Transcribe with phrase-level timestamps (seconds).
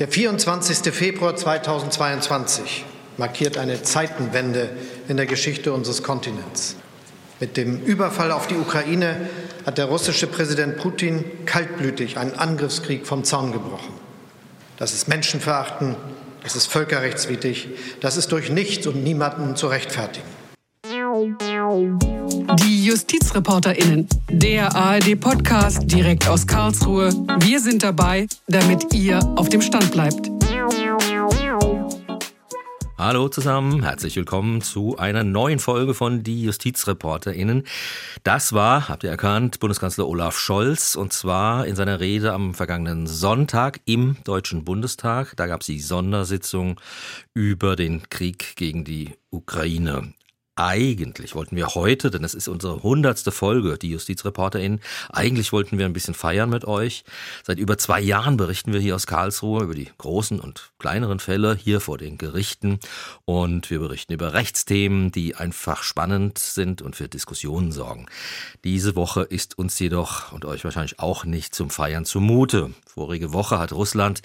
[0.00, 0.92] Der 24.
[0.92, 2.84] Februar 2022
[3.16, 4.70] markiert eine Zeitenwende
[5.06, 6.74] in der Geschichte unseres Kontinents.
[7.38, 9.30] Mit dem Überfall auf die Ukraine
[9.64, 13.94] hat der russische Präsident Putin kaltblütig einen Angriffskrieg vom Zaun gebrochen.
[14.78, 15.94] Das ist Menschenverachten,
[16.42, 17.68] das ist völkerrechtswidrig,
[18.00, 20.26] das ist durch nichts und niemanden zu rechtfertigen.
[22.52, 27.08] Die JustizreporterInnen, der ARD-Podcast direkt aus Karlsruhe.
[27.40, 30.30] Wir sind dabei, damit ihr auf dem Stand bleibt.
[32.98, 37.64] Hallo zusammen, herzlich willkommen zu einer neuen Folge von Die JustizreporterInnen.
[38.22, 43.06] Das war, habt ihr erkannt, Bundeskanzler Olaf Scholz und zwar in seiner Rede am vergangenen
[43.06, 45.34] Sonntag im Deutschen Bundestag.
[45.36, 46.78] Da gab es die Sondersitzung
[47.32, 50.12] über den Krieg gegen die Ukraine.
[50.56, 54.80] Eigentlich wollten wir heute, denn es ist unsere hundertste Folge, die JustizreporterInnen,
[55.10, 57.02] eigentlich wollten wir ein bisschen feiern mit euch.
[57.42, 61.56] Seit über zwei Jahren berichten wir hier aus Karlsruhe über die großen und kleineren Fälle
[61.56, 62.78] hier vor den Gerichten
[63.24, 68.06] und wir berichten über Rechtsthemen, die einfach spannend sind und für Diskussionen sorgen.
[68.62, 72.72] Diese Woche ist uns jedoch und euch wahrscheinlich auch nicht zum Feiern zumute.
[72.86, 74.22] Vorige Woche hat Russland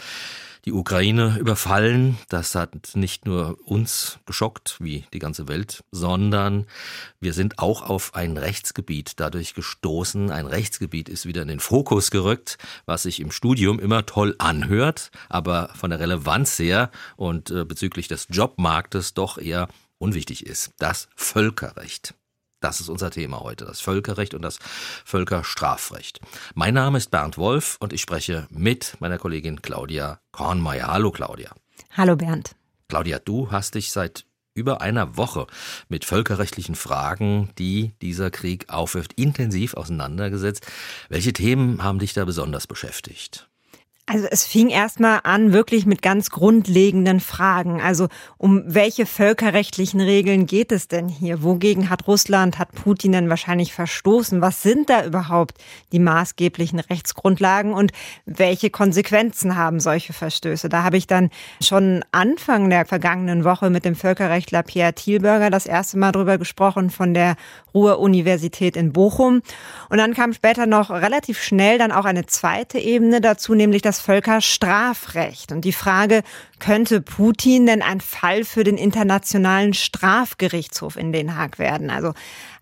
[0.65, 2.17] die Ukraine überfallen.
[2.29, 6.65] Das hat nicht nur uns geschockt, wie die ganze Welt, sondern
[7.19, 10.31] wir sind auch auf ein Rechtsgebiet dadurch gestoßen.
[10.31, 15.11] Ein Rechtsgebiet ist wieder in den Fokus gerückt, was sich im Studium immer toll anhört,
[15.29, 20.71] aber von der Relevanz her und äh, bezüglich des Jobmarktes doch eher unwichtig ist.
[20.77, 22.15] Das Völkerrecht.
[22.59, 24.59] Das ist unser Thema heute, das Völkerrecht und das
[25.05, 26.19] Völkerstrafrecht.
[26.55, 30.87] Mein Name ist Bernd Wolf und ich spreche mit meiner Kollegin Claudia Kornmeier.
[30.87, 31.53] Hallo Claudia.
[31.95, 32.55] Hallo Bernd.
[32.89, 35.47] Claudia, du hast dich seit über einer Woche
[35.87, 40.67] mit völkerrechtlichen Fragen, die dieser Krieg aufwirft, intensiv auseinandergesetzt.
[41.07, 43.47] Welche Themen haben dich da besonders beschäftigt?
[44.11, 47.79] Also es fing erstmal an wirklich mit ganz grundlegenden Fragen.
[47.79, 48.07] Also
[48.39, 51.43] um welche völkerrechtlichen Regeln geht es denn hier?
[51.43, 54.41] Wogegen hat Russland, hat Putin denn wahrscheinlich verstoßen?
[54.41, 55.59] Was sind da überhaupt
[55.91, 57.91] die maßgeblichen Rechtsgrundlagen und
[58.25, 60.69] welche Konsequenzen haben solche Verstöße?
[60.69, 61.29] Da habe ich dann
[61.61, 66.89] schon Anfang der vergangenen Woche mit dem Völkerrechtler Pierre Thielberger das erste Mal drüber gesprochen
[66.89, 67.35] von der
[67.75, 69.43] Ruhr-Universität in Bochum.
[69.89, 73.98] Und dann kam später noch relativ schnell dann auch eine zweite Ebene dazu, nämlich das
[73.99, 75.51] Völkerstrafrecht.
[75.51, 76.23] Und die Frage,
[76.59, 81.89] könnte Putin denn ein Fall für den Internationalen Strafgerichtshof in Den Haag werden?
[81.89, 82.13] Also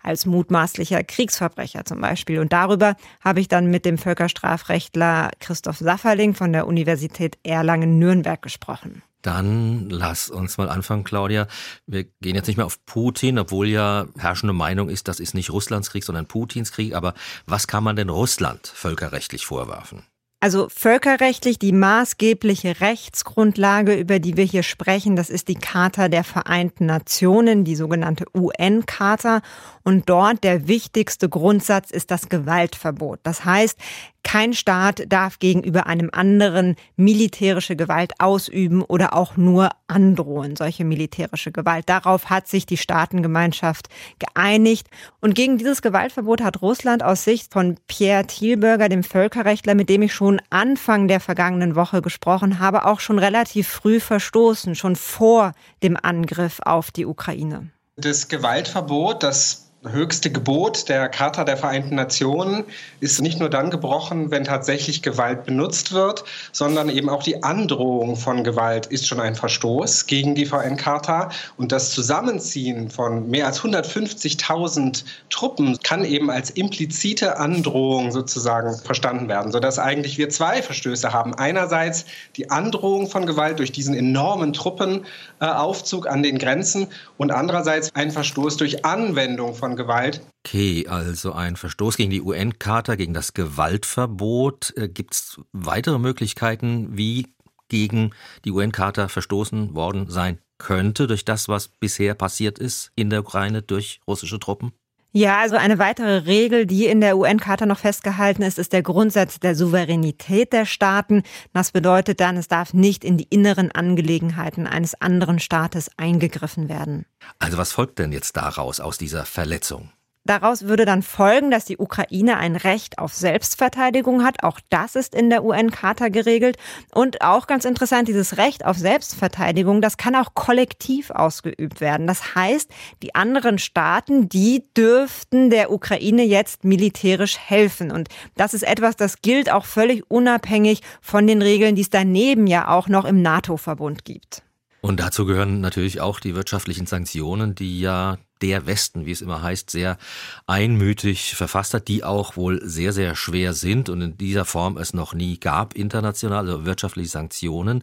[0.02, 2.38] als mutmaßlicher Kriegsverbrecher zum Beispiel.
[2.38, 9.02] Und darüber habe ich dann mit dem Völkerstrafrechtler Christoph Safferling von der Universität Erlangen-Nürnberg gesprochen.
[9.22, 11.48] Dann lass uns mal anfangen, Claudia.
[11.86, 15.50] Wir gehen jetzt nicht mehr auf Putin, obwohl ja herrschende Meinung ist, das ist nicht
[15.50, 16.94] Russlands Krieg, sondern Putins Krieg.
[16.94, 20.04] Aber was kann man denn Russland völkerrechtlich vorwerfen?
[20.40, 26.22] Also völkerrechtlich die maßgebliche Rechtsgrundlage, über die wir hier sprechen, das ist die Charta der
[26.22, 29.40] Vereinten Nationen, die sogenannte UN-Charta.
[29.82, 33.18] Und dort der wichtigste Grundsatz ist das Gewaltverbot.
[33.24, 33.78] Das heißt,
[34.22, 41.50] kein Staat darf gegenüber einem anderen militärische Gewalt ausüben oder auch nur androhen, solche militärische
[41.50, 41.88] Gewalt.
[41.88, 43.88] Darauf hat sich die Staatengemeinschaft
[44.18, 44.88] geeinigt.
[45.22, 50.02] Und gegen dieses Gewaltverbot hat Russland aus Sicht von Pierre Thielberger, dem Völkerrechtler, mit dem
[50.02, 55.52] ich schon Anfang der vergangenen Woche gesprochen habe, auch schon relativ früh verstoßen, schon vor
[55.82, 57.70] dem Angriff auf die Ukraine.
[57.96, 62.64] Das Gewaltverbot, das höchste Gebot der Charta der Vereinten Nationen
[62.98, 68.16] ist nicht nur dann gebrochen, wenn tatsächlich Gewalt benutzt wird, sondern eben auch die Androhung
[68.16, 71.30] von Gewalt ist schon ein Verstoß gegen die VN-Charta.
[71.56, 79.28] Und das Zusammenziehen von mehr als 150.000 Truppen kann eben als implizite Androhung sozusagen verstanden
[79.28, 81.34] werden, sodass eigentlich wir zwei Verstöße haben.
[81.34, 82.04] Einerseits
[82.36, 88.56] die Androhung von Gewalt durch diesen enormen Truppenaufzug an den Grenzen und andererseits ein Verstoß
[88.56, 90.22] durch Anwendung von Gewalt.
[90.46, 94.74] Okay, also ein Verstoß gegen die UN-Charta, gegen das Gewaltverbot.
[94.76, 97.26] Äh, Gibt es weitere Möglichkeiten, wie
[97.68, 98.12] gegen
[98.44, 103.62] die UN-Charta verstoßen worden sein könnte durch das, was bisher passiert ist in der Ukraine
[103.62, 104.72] durch russische Truppen?
[105.12, 109.40] Ja, also eine weitere Regel, die in der UN-Charta noch festgehalten ist, ist der Grundsatz
[109.40, 111.22] der Souveränität der Staaten.
[111.54, 117.06] Das bedeutet dann, es darf nicht in die inneren Angelegenheiten eines anderen Staates eingegriffen werden.
[117.38, 119.90] Also was folgt denn jetzt daraus aus dieser Verletzung?
[120.24, 124.42] Daraus würde dann folgen, dass die Ukraine ein Recht auf Selbstverteidigung hat.
[124.42, 126.58] Auch das ist in der UN-Charta geregelt.
[126.92, 132.06] Und auch ganz interessant, dieses Recht auf Selbstverteidigung, das kann auch kollektiv ausgeübt werden.
[132.06, 132.70] Das heißt,
[133.02, 137.90] die anderen Staaten, die dürften der Ukraine jetzt militärisch helfen.
[137.90, 142.46] Und das ist etwas, das gilt auch völlig unabhängig von den Regeln, die es daneben
[142.46, 144.42] ja auch noch im NATO-Verbund gibt.
[144.80, 149.42] Und dazu gehören natürlich auch die wirtschaftlichen Sanktionen, die ja der Westen, wie es immer
[149.42, 149.98] heißt, sehr
[150.46, 154.94] einmütig verfasst hat, die auch wohl sehr, sehr schwer sind und in dieser Form es
[154.94, 157.82] noch nie gab, international, also wirtschaftliche Sanktionen.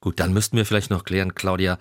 [0.00, 1.78] Gut, dann müssten wir vielleicht noch klären, Claudia,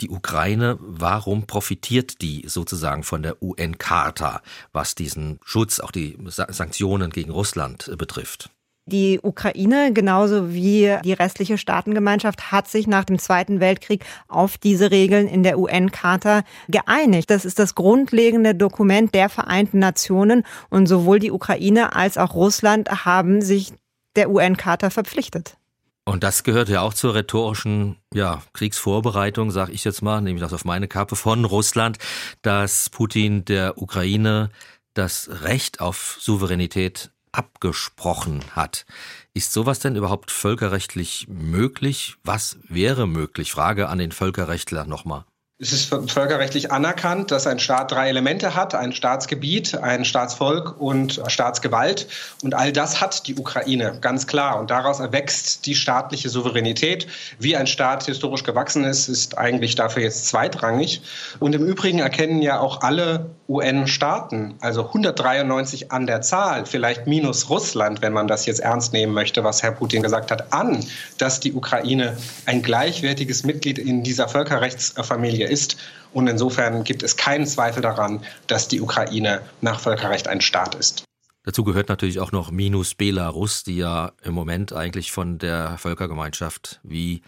[0.00, 4.42] die Ukraine, warum profitiert die sozusagen von der UN-Charta,
[4.72, 8.50] was diesen Schutz, auch die Sanktionen gegen Russland betrifft?
[8.86, 14.90] Die Ukraine, genauso wie die restliche Staatengemeinschaft, hat sich nach dem Zweiten Weltkrieg auf diese
[14.90, 17.30] Regeln in der UN-Charta geeinigt.
[17.30, 23.04] Das ist das grundlegende Dokument der Vereinten Nationen und sowohl die Ukraine als auch Russland
[23.04, 23.72] haben sich
[24.16, 25.56] der UN-Charta verpflichtet.
[26.04, 30.42] Und das gehört ja auch zur rhetorischen ja, Kriegsvorbereitung, sage ich jetzt mal, nehme ich
[30.42, 31.98] das auf meine Kappe von Russland,
[32.42, 34.50] dass Putin der Ukraine
[34.94, 38.86] das Recht auf Souveränität abgesprochen hat.
[39.34, 42.16] Ist sowas denn überhaupt völkerrechtlich möglich?
[42.22, 43.50] Was wäre möglich?
[43.52, 45.24] Frage an den Völkerrechtler nochmal.
[45.62, 51.22] Es ist völkerrechtlich anerkannt, dass ein Staat drei Elemente hat, ein Staatsgebiet, ein Staatsvolk und
[51.28, 52.08] Staatsgewalt.
[52.42, 54.58] Und all das hat die Ukraine, ganz klar.
[54.58, 57.06] Und daraus erwächst die staatliche Souveränität.
[57.38, 61.00] Wie ein Staat historisch gewachsen ist, ist eigentlich dafür jetzt zweitrangig.
[61.38, 67.50] Und im Übrigen erkennen ja auch alle UN-Staaten, also 193 an der Zahl, vielleicht minus
[67.50, 70.84] Russland, wenn man das jetzt ernst nehmen möchte, was Herr Putin gesagt hat, an,
[71.18, 72.16] dass die Ukraine
[72.46, 75.76] ein gleichwertiges Mitglied in dieser Völkerrechtsfamilie ist.
[76.12, 81.04] Und insofern gibt es keinen Zweifel daran, dass die Ukraine nach Völkerrecht ein Staat ist.
[81.44, 86.80] Dazu gehört natürlich auch noch minus Belarus, die ja im Moment eigentlich von der Völkergemeinschaft
[86.84, 87.22] wie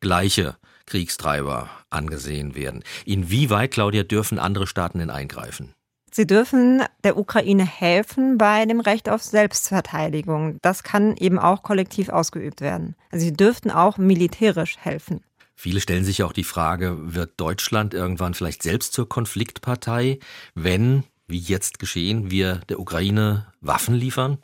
[0.00, 0.56] gleiche
[0.88, 2.82] Kriegstreiber angesehen werden.
[3.04, 5.74] Inwieweit, Claudia, dürfen andere Staaten denn eingreifen?
[6.10, 10.58] Sie dürfen der Ukraine helfen bei dem Recht auf Selbstverteidigung.
[10.62, 12.96] Das kann eben auch kollektiv ausgeübt werden.
[13.10, 15.20] Also sie dürften auch militärisch helfen.
[15.54, 20.18] Viele stellen sich auch die Frage, wird Deutschland irgendwann vielleicht selbst zur Konfliktpartei,
[20.54, 24.38] wenn, wie jetzt geschehen, wir der Ukraine Waffen liefern?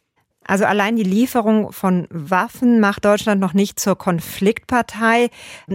[0.47, 5.31] Also allein die Lieferung von Waffen macht Deutschland noch nicht zur Konfliktpartei.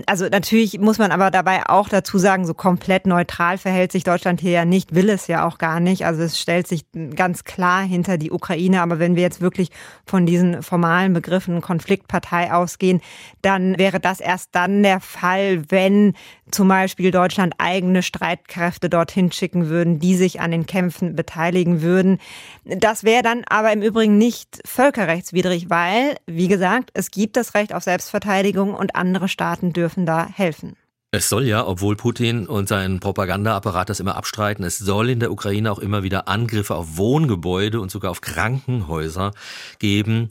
[0.06, 4.42] Also natürlich muss man aber dabei auch dazu sagen, so komplett neutral verhält sich Deutschland
[4.42, 6.06] hier ja nicht, will es ja auch gar nicht.
[6.06, 6.86] Also es stellt sich
[7.16, 8.81] ganz klar hinter die Ukraine.
[8.81, 9.69] Aber wenn wir jetzt wirklich
[10.06, 13.01] von diesen formalen Begriffen Konfliktpartei ausgehen,
[13.42, 16.13] dann wäre das erst dann der Fall, wenn
[16.51, 22.19] zum Beispiel Deutschland eigene Streitkräfte dorthin schicken würden, die sich an den Kämpfen beteiligen würden.
[22.66, 27.74] Das wäre dann aber im Übrigen nicht völkerrechtswidrig, weil, wie gesagt, es gibt das Recht
[27.74, 30.76] auf Selbstverteidigung und andere Staaten dürfen da helfen.
[31.12, 35.32] Es soll ja, obwohl Putin und sein Propagandaapparat das immer abstreiten, es soll in der
[35.32, 39.32] Ukraine auch immer wieder Angriffe auf Wohngebäude und sogar auf Krankenhäuser
[39.80, 40.30] geben.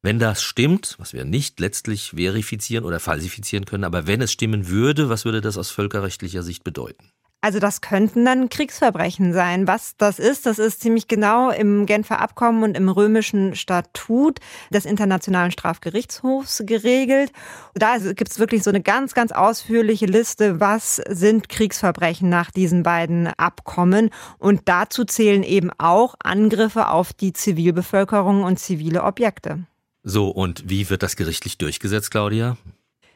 [0.00, 4.68] Wenn das stimmt, was wir nicht letztlich verifizieren oder falsifizieren können, aber wenn es stimmen
[4.68, 7.11] würde, was würde das aus völkerrechtlicher Sicht bedeuten?
[7.42, 9.66] Also das könnten dann Kriegsverbrechen sein.
[9.66, 14.38] Was das ist, das ist ziemlich genau im Genfer Abkommen und im römischen Statut
[14.70, 17.32] des Internationalen Strafgerichtshofs geregelt.
[17.74, 22.84] Da gibt es wirklich so eine ganz, ganz ausführliche Liste, was sind Kriegsverbrechen nach diesen
[22.84, 24.10] beiden Abkommen.
[24.38, 29.66] Und dazu zählen eben auch Angriffe auf die Zivilbevölkerung und zivile Objekte.
[30.04, 32.56] So, und wie wird das gerichtlich durchgesetzt, Claudia?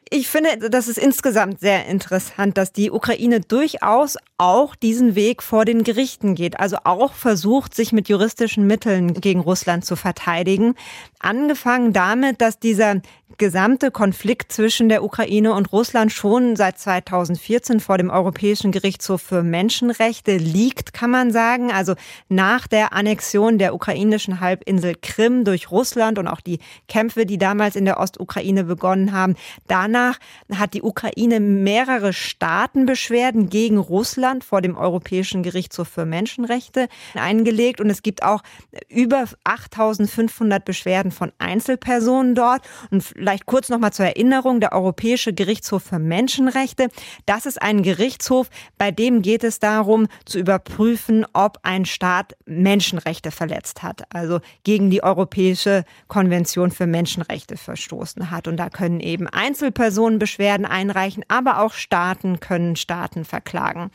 [0.08, 5.64] Ich finde, das ist insgesamt sehr interessant, dass die Ukraine durchaus auch diesen Weg vor
[5.64, 10.76] den Gerichten geht, also auch versucht, sich mit juristischen Mitteln gegen Russland zu verteidigen.
[11.18, 13.00] Angefangen damit, dass dieser
[13.38, 19.42] gesamte Konflikt zwischen der Ukraine und Russland schon seit 2014 vor dem Europäischen Gerichtshof für
[19.42, 21.70] Menschenrechte liegt, kann man sagen.
[21.70, 21.94] Also
[22.28, 27.76] nach der Annexion der ukrainischen Halbinsel Krim durch Russland und auch die Kämpfe, die damals
[27.76, 29.34] in der Ostukraine begonnen haben.
[29.66, 30.18] Danach
[30.54, 37.90] hat die Ukraine mehrere Staatenbeschwerden gegen Russland vor dem Europäischen Gerichtshof für Menschenrechte eingelegt und
[37.90, 38.42] es gibt auch
[38.88, 45.84] über 8500 Beschwerden von Einzelpersonen dort und vielleicht kurz nochmal zur Erinnerung, der Europäische Gerichtshof
[45.84, 46.88] für Menschenrechte,
[47.24, 53.30] das ist ein Gerichtshof, bei dem geht es darum zu überprüfen, ob ein Staat Menschenrechte
[53.30, 58.48] verletzt hat, also gegen die Europäische Konvention für Menschenrechte verstoßen hat.
[58.48, 63.90] Und da können eben Einzelpersonen Beschwerden einreichen, aber auch Staaten können Staaten verklagen.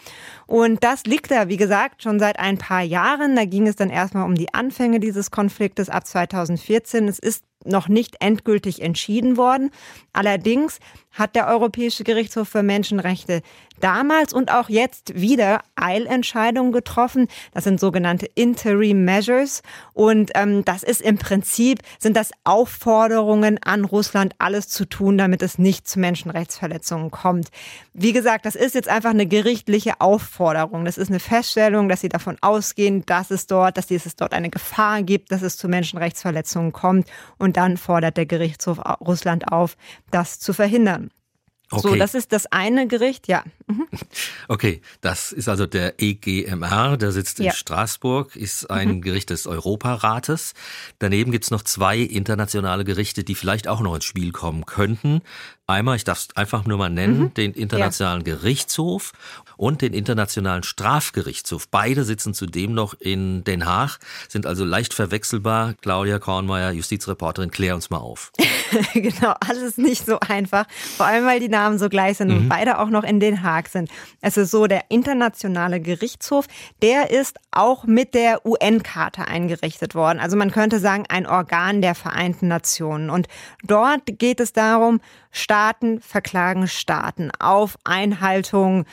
[0.47, 3.35] Und das liegt da, wie gesagt, schon seit ein paar Jahren.
[3.35, 7.07] Da ging es dann erstmal um die Anfänge dieses Konfliktes ab 2014.
[7.07, 9.71] Es ist noch nicht endgültig entschieden worden.
[10.13, 10.79] Allerdings
[11.11, 13.41] hat der Europäische Gerichtshof für Menschenrechte
[13.81, 17.27] damals und auch jetzt wieder Eilentscheidungen getroffen.
[17.53, 19.61] Das sind sogenannte Interim Measures.
[19.93, 25.41] Und ähm, das ist im Prinzip, sind das Aufforderungen an Russland, alles zu tun, damit
[25.41, 27.49] es nicht zu Menschenrechtsverletzungen kommt.
[27.93, 30.85] Wie gesagt, das ist jetzt einfach eine gerichtliche Aufforderung.
[30.85, 34.49] Das ist eine Feststellung, dass sie davon ausgehen, dass es dort, dass es dort eine
[34.49, 37.07] Gefahr gibt, dass es zu Menschenrechtsverletzungen kommt.
[37.37, 39.75] Und dann fordert der Gerichtshof Russland auf,
[40.11, 41.11] das zu verhindern.
[41.71, 41.87] Okay.
[41.87, 43.43] So, das ist das eine Gericht, ja.
[43.67, 43.87] Mhm.
[44.47, 47.53] Okay, das ist also der EGMR, der sitzt in ja.
[47.53, 49.01] Straßburg, ist ein mhm.
[49.01, 50.53] Gericht des Europarates.
[50.99, 55.21] Daneben gibt's noch zwei internationale Gerichte, die vielleicht auch noch ins Spiel kommen könnten.
[55.67, 57.33] Einmal, ich darf es einfach nur mal nennen, mhm.
[57.33, 58.35] den Internationalen ja.
[58.35, 59.13] Gerichtshof
[59.55, 61.67] und den Internationalen Strafgerichtshof.
[61.69, 65.75] Beide sitzen zudem noch in Den Haag, sind also leicht verwechselbar.
[65.81, 68.31] Claudia Kornmeier, Justizreporterin, klär uns mal auf.
[68.93, 70.65] genau, alles nicht so einfach.
[70.97, 72.37] Vor allem, weil die Namen so gleich sind mhm.
[72.37, 73.89] und beide auch noch in Den Haag sind.
[74.19, 76.47] Es ist so, der Internationale Gerichtshof,
[76.81, 80.19] der ist auch mit der UN-Charta eingerichtet worden.
[80.19, 83.09] Also man könnte sagen, ein Organ der Vereinten Nationen.
[83.09, 83.27] Und
[83.63, 85.01] dort geht es darum,
[85.31, 88.85] Staaten verklagen Staaten auf Einhaltung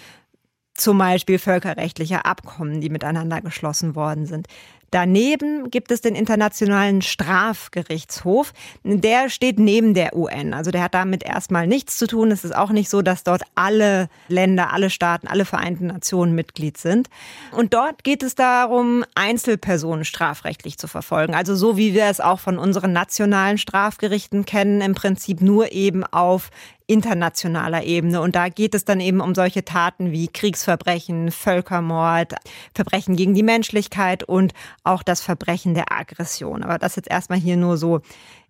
[0.75, 4.47] zum Beispiel völkerrechtlicher Abkommen, die miteinander geschlossen worden sind.
[4.91, 8.53] Daneben gibt es den Internationalen Strafgerichtshof.
[8.85, 10.55] Der steht neben der UN.
[10.55, 12.31] Also der hat damit erstmal nichts zu tun.
[12.31, 16.79] Es ist auch nicht so, dass dort alle Länder, alle Staaten, alle Vereinten Nationen Mitglied
[16.79, 17.09] sind.
[17.53, 21.35] Und dort geht es darum, Einzelpersonen strafrechtlich zu verfolgen.
[21.35, 26.05] Also so wie wir es auch von unseren nationalen Strafgerichten kennen, im Prinzip nur eben
[26.05, 26.51] auf
[26.89, 28.21] internationaler Ebene.
[28.21, 32.35] Und da geht es dann eben um solche Taten wie Kriegsverbrechen, Völkermord,
[32.75, 36.65] Verbrechen gegen die Menschlichkeit und auch das Verbrechen der Aggression.
[36.65, 38.01] Aber das jetzt erstmal hier nur so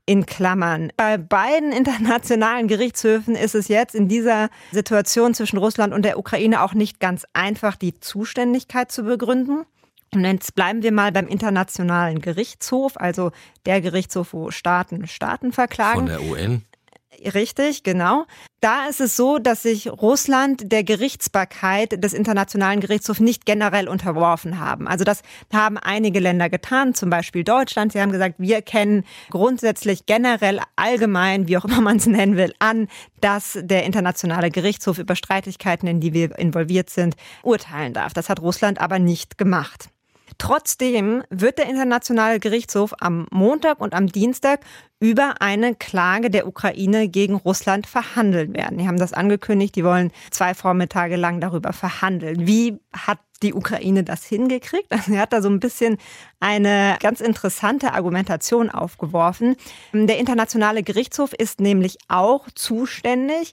[0.06, 0.90] in Klammern.
[0.96, 6.62] Bei beiden internationalen Gerichtshöfen ist es jetzt in dieser Situation zwischen Russland und der Ukraine
[6.62, 9.64] auch nicht ganz einfach, die Zuständigkeit zu begründen.
[10.14, 13.32] Und jetzt bleiben wir mal beim Internationalen Gerichtshof, also
[13.66, 15.98] der Gerichtshof, wo Staaten Staaten verklagen.
[15.98, 16.62] Von der UN?
[17.24, 18.26] Richtig, genau.
[18.60, 24.60] Da ist es so, dass sich Russland der Gerichtsbarkeit des Internationalen Gerichtshofs nicht generell unterworfen
[24.60, 24.86] haben.
[24.86, 25.22] Also das
[25.52, 27.92] haben einige Länder getan, zum Beispiel Deutschland.
[27.92, 32.52] Sie haben gesagt, wir kennen grundsätzlich generell allgemein, wie auch immer man es nennen will,
[32.58, 32.88] an,
[33.20, 38.12] dass der Internationale Gerichtshof über Streitigkeiten, in die wir involviert sind, urteilen darf.
[38.12, 39.90] Das hat Russland aber nicht gemacht.
[40.38, 44.60] Trotzdem wird der Internationale Gerichtshof am Montag und am Dienstag
[45.00, 48.78] über eine Klage der Ukraine gegen Russland verhandeln werden.
[48.78, 52.46] Die haben das angekündigt, die wollen zwei Vormittage lang darüber verhandeln.
[52.46, 54.86] Wie hat die Ukraine das hingekriegt?
[54.98, 55.98] Also er hat da so ein bisschen
[56.40, 59.56] eine ganz interessante Argumentation aufgeworfen.
[59.92, 63.52] Der Internationale Gerichtshof ist nämlich auch zuständig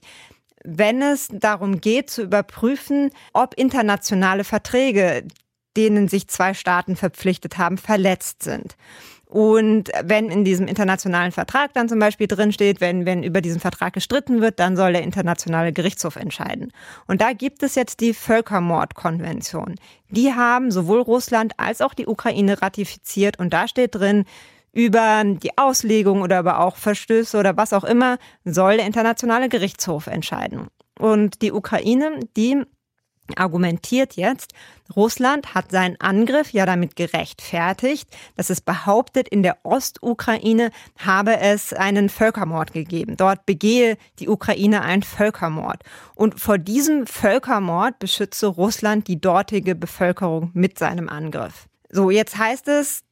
[0.68, 5.22] wenn es darum geht zu überprüfen, ob internationale Verträge,
[5.76, 8.76] denen sich zwei Staaten verpflichtet haben, verletzt sind.
[9.26, 13.92] Und wenn in diesem internationalen Vertrag dann zum Beispiel drinsteht, wenn, wenn über diesen Vertrag
[13.92, 16.72] gestritten wird, dann soll der internationale Gerichtshof entscheiden.
[17.08, 19.74] Und da gibt es jetzt die Völkermordkonvention.
[20.10, 24.24] Die haben sowohl Russland als auch die Ukraine ratifiziert und da steht drin,
[24.72, 30.06] über die Auslegung oder aber auch Verstöße oder was auch immer soll der internationale Gerichtshof
[30.06, 30.66] entscheiden.
[30.98, 32.62] Und die Ukraine, die
[33.36, 34.52] argumentiert jetzt,
[34.94, 41.72] Russland hat seinen Angriff ja damit gerechtfertigt, dass es behauptet, in der Ostukraine habe es
[41.72, 43.16] einen Völkermord gegeben.
[43.16, 45.82] Dort begehe die Ukraine einen Völkermord.
[46.14, 51.68] Und vor diesem Völkermord beschütze Russland die dortige Bevölkerung mit seinem Angriff.
[51.90, 53.05] So, jetzt heißt es,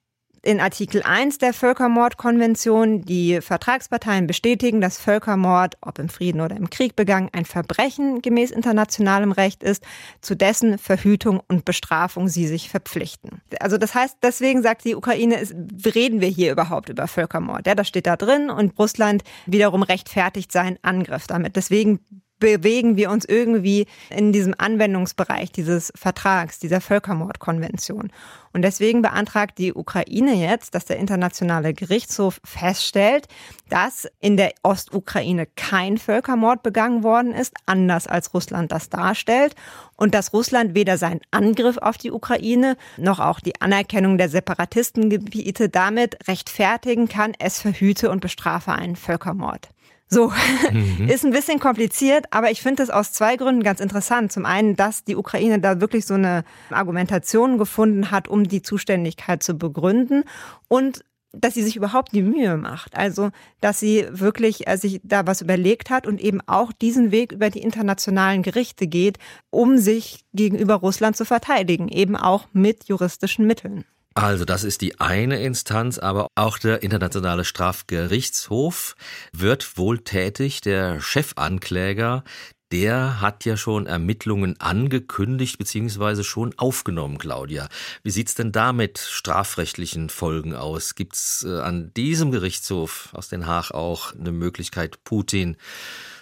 [0.45, 6.69] in Artikel 1 der Völkermordkonvention, die Vertragsparteien bestätigen, dass Völkermord, ob im Frieden oder im
[6.69, 9.83] Krieg begangen, ein Verbrechen gemäß internationalem Recht ist,
[10.21, 13.41] zu dessen Verhütung und Bestrafung sie sich verpflichten.
[13.59, 15.43] Also das heißt, deswegen sagt die Ukraine,
[15.85, 17.67] reden wir hier überhaupt über Völkermord.
[17.67, 21.57] Ja, das steht da drin und Russland wiederum rechtfertigt seinen Angriff damit.
[21.57, 22.01] Deswegen
[22.45, 28.13] bewegen wir uns irgendwie in diesem Anwendungsbereich dieses Vertrags, dieser Völkermordkonvention.
[28.53, 33.29] Und deswegen beantragt die Ukraine jetzt, dass der Internationale Gerichtshof feststellt,
[33.71, 39.55] dass in der Ostukraine kein Völkermord begangen worden ist, anders als Russland das darstellt.
[39.97, 45.71] Und dass Russland weder seinen Angriff auf die Ukraine noch auch die Anerkennung der Separatistengebiete
[45.71, 49.71] damit rechtfertigen kann, es verhüte und bestrafe einen Völkermord.
[50.09, 50.33] So,
[50.71, 51.09] mhm.
[51.09, 54.33] ist ein bisschen kompliziert, aber ich finde es aus zwei Gründen ganz interessant.
[54.33, 59.43] Zum einen, dass die Ukraine da wirklich so eine Argumentation gefunden hat, um die Zuständigkeit
[59.43, 60.25] zu begründen
[60.69, 61.05] und
[61.37, 62.97] dass sie sich überhaupt die Mühe macht.
[62.97, 63.31] Also,
[63.61, 67.51] dass sie wirklich äh, sich da was überlegt hat und eben auch diesen Weg über
[67.51, 69.19] die internationalen Gerichte geht,
[69.51, 73.85] um sich gegenüber Russland zu verteidigen, eben auch mit juristischen Mitteln.
[74.17, 78.95] Also das ist die eine Instanz, aber auch der Internationale Strafgerichtshof
[79.33, 80.61] wird wohl tätig.
[80.61, 82.23] Der Chefankläger,
[82.71, 86.23] der hat ja schon Ermittlungen angekündigt bzw.
[86.23, 87.69] schon aufgenommen, Claudia.
[88.05, 90.95] Wie sieht's denn da mit strafrechtlichen Folgen aus?
[90.95, 95.57] Gibt's äh, an diesem Gerichtshof aus Den Haag auch eine Möglichkeit, Putin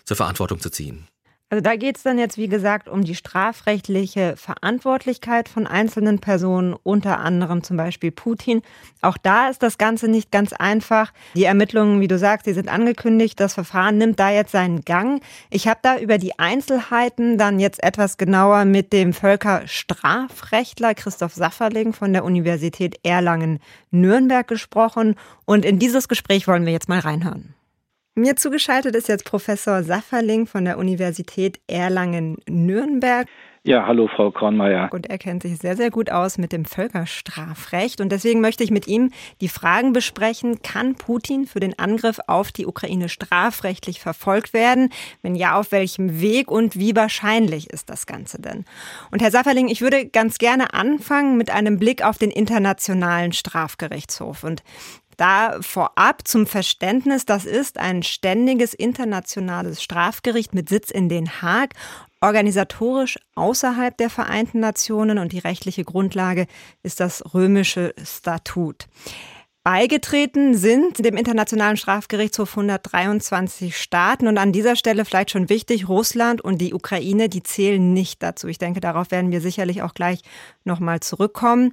[0.05, 1.09] zur Verantwortung zu ziehen?
[1.53, 6.75] Also da geht es dann jetzt, wie gesagt, um die strafrechtliche Verantwortlichkeit von einzelnen Personen,
[6.83, 8.63] unter anderem zum Beispiel Putin.
[9.03, 11.13] Auch da ist das Ganze nicht ganz einfach.
[11.35, 13.39] Die Ermittlungen, wie du sagst, die sind angekündigt.
[13.39, 15.21] Das Verfahren nimmt da jetzt seinen Gang.
[15.51, 21.93] Ich habe da über die Einzelheiten dann jetzt etwas genauer mit dem Völkerstrafrechtler Christoph Safferling
[21.93, 25.17] von der Universität Erlangen-Nürnberg gesprochen.
[25.45, 27.55] Und in dieses Gespräch wollen wir jetzt mal reinhören.
[28.15, 33.27] Mir zugeschaltet ist jetzt Professor Safferling von der Universität Erlangen-Nürnberg.
[33.65, 34.91] Ja, hallo Frau Kornmeier.
[34.93, 38.01] Und er kennt sich sehr, sehr gut aus mit dem Völkerstrafrecht.
[38.01, 42.51] Und deswegen möchte ich mit ihm die Fragen besprechen, kann Putin für den Angriff auf
[42.51, 44.91] die Ukraine strafrechtlich verfolgt werden?
[45.23, 48.65] Wenn ja, auf welchem Weg und wie wahrscheinlich ist das Ganze denn?
[49.13, 54.43] Und Herr Safferling, ich würde ganz gerne anfangen mit einem Blick auf den Internationalen Strafgerichtshof.
[54.43, 54.65] Und
[55.23, 61.75] da vorab zum Verständnis, das ist ein ständiges internationales Strafgericht mit Sitz in Den Haag,
[62.21, 66.49] organisatorisch außerhalb der Vereinten Nationen und die rechtliche Grundlage
[66.83, 68.89] ist das römische Statut.
[69.65, 76.41] Beigetreten sind dem Internationalen Strafgerichtshof 123 Staaten und an dieser Stelle vielleicht schon wichtig, Russland
[76.41, 78.49] und die Ukraine, die zählen nicht dazu.
[78.49, 80.23] Ich denke, darauf werden wir sicherlich auch gleich
[80.65, 81.73] nochmal zurückkommen.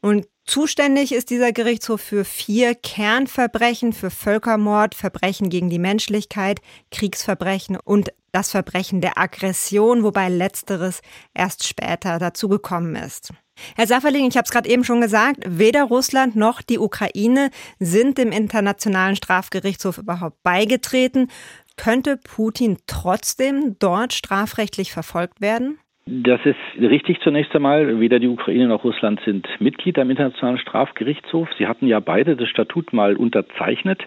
[0.00, 7.76] Und Zuständig ist dieser Gerichtshof für vier Kernverbrechen, für Völkermord, Verbrechen gegen die Menschlichkeit, Kriegsverbrechen
[7.76, 11.02] und das Verbrechen der Aggression, wobei letzteres
[11.34, 13.32] erst später dazugekommen ist.
[13.76, 18.18] Herr Safferling, ich habe es gerade eben schon gesagt, weder Russland noch die Ukraine sind
[18.18, 21.28] dem Internationalen Strafgerichtshof überhaupt beigetreten.
[21.76, 25.78] Könnte Putin trotzdem dort strafrechtlich verfolgt werden?
[26.06, 28.00] Das ist richtig zunächst einmal.
[28.00, 31.48] Weder die Ukraine noch Russland sind Mitglied am Internationalen Strafgerichtshof.
[31.58, 34.06] Sie hatten ja beide das Statut mal unterzeichnet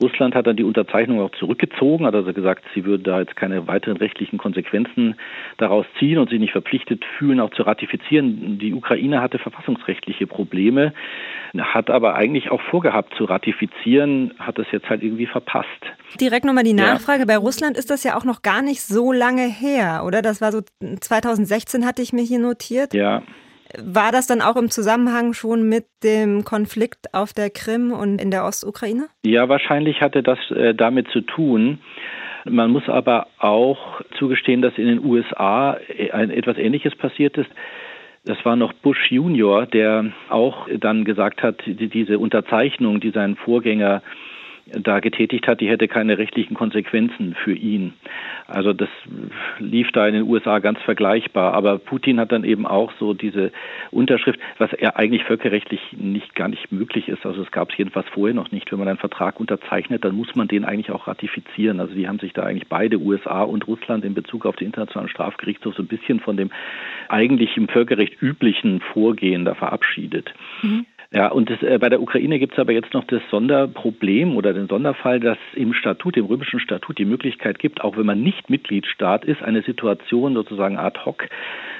[0.00, 3.66] Russland hat dann die Unterzeichnung auch zurückgezogen, hat also gesagt, sie würde da jetzt keine
[3.66, 5.16] weiteren rechtlichen Konsequenzen
[5.56, 8.58] daraus ziehen und sich nicht verpflichtet fühlen, auch zu ratifizieren.
[8.58, 10.92] Die Ukraine hatte verfassungsrechtliche Probleme,
[11.58, 15.68] hat aber eigentlich auch vorgehabt zu ratifizieren, hat das jetzt halt irgendwie verpasst.
[16.20, 17.20] Direkt nochmal die Nachfrage.
[17.20, 17.26] Ja.
[17.26, 20.22] Bei Russland ist das ja auch noch gar nicht so lange her, oder?
[20.22, 20.60] Das war so
[21.28, 22.94] 2016 hatte ich mir hier notiert.
[22.94, 23.22] Ja.
[23.76, 28.30] War das dann auch im Zusammenhang schon mit dem Konflikt auf der Krim und in
[28.30, 29.08] der Ostukraine?
[29.24, 31.80] Ja, wahrscheinlich hatte das äh, damit zu tun.
[32.48, 37.50] Man muss aber auch zugestehen, dass in den USA äh, ein, etwas Ähnliches passiert ist.
[38.24, 43.36] Das war noch Bush Junior, der auch dann gesagt hat, die, diese Unterzeichnung, die sein
[43.36, 44.02] Vorgänger
[44.72, 47.94] da getätigt hat, die hätte keine rechtlichen Konsequenzen für ihn.
[48.46, 48.88] Also das
[49.58, 51.54] lief da in den USA ganz vergleichbar.
[51.54, 53.52] Aber Putin hat dann eben auch so diese
[53.90, 57.24] Unterschrift, was er eigentlich völkerrechtlich nicht gar nicht möglich ist.
[57.26, 58.70] Also es gab es jedenfalls vorher noch nicht.
[58.70, 61.80] Wenn man einen Vertrag unterzeichnet, dann muss man den eigentlich auch ratifizieren.
[61.80, 65.10] Also die haben sich da eigentlich beide, USA und Russland, in Bezug auf den Internationalen
[65.10, 66.50] Strafgerichtshof so ein bisschen von dem
[67.08, 70.32] eigentlich im Völkerrecht üblichen Vorgehen da verabschiedet.
[70.62, 70.86] Mhm.
[71.10, 74.52] Ja, und das, äh, bei der Ukraine gibt es aber jetzt noch das Sonderproblem oder
[74.52, 78.50] den Sonderfall, dass im Statut, im römischen Statut, die Möglichkeit gibt, auch wenn man nicht
[78.50, 81.26] Mitgliedstaat ist, eine Situation sozusagen ad hoc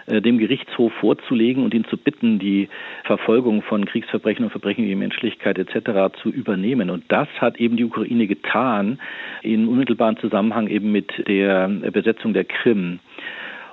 [0.06, 2.70] äh, dem Gerichtshof vorzulegen und ihn zu bitten, die
[3.04, 6.16] Verfolgung von Kriegsverbrechen und Verbrechen gegen Menschlichkeit etc.
[6.22, 6.88] zu übernehmen.
[6.88, 8.98] Und das hat eben die Ukraine getan
[9.42, 12.98] in unmittelbaren Zusammenhang eben mit der Besetzung der Krim.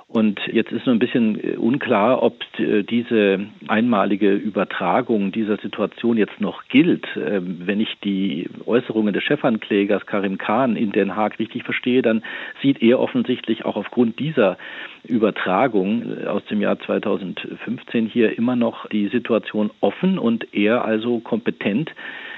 [0.08, 6.16] Und jetzt ist nur ein bisschen äh, unklar, ob äh, diese einmalige Übertragung dieser Situation
[6.16, 7.04] jetzt noch gilt.
[7.16, 12.22] Ähm, wenn ich die Äußerungen des Chefanklägers Karim Khan in Den Haag richtig verstehe, dann
[12.62, 14.58] sieht er offensichtlich auch aufgrund dieser
[15.02, 21.18] Übertragung äh, aus dem Jahr 2015 hier immer noch die Situation offen und er also
[21.18, 21.90] kompetent